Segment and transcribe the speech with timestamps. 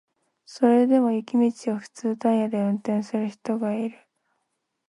[0.47, 3.99] それでも雪道を普通タイヤで運転する人がいる